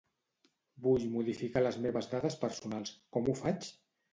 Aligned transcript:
Vull 0.85 1.05
modificar 1.17 1.63
les 1.65 1.79
meves 1.83 2.09
dades 2.15 2.39
personals, 2.47 2.99
com 3.19 3.31
ho 3.35 3.41
faig? 3.45 3.71